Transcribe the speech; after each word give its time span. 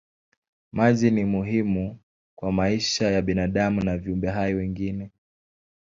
Maji 0.71 1.11
ni 1.11 1.25
muhimu 1.25 1.99
kwa 2.35 2.51
maisha 2.51 3.11
ya 3.11 3.21
binadamu 3.21 3.81
na 3.83 3.97
viumbe 3.97 4.29
hai 4.29 4.53
wengine. 4.53 5.11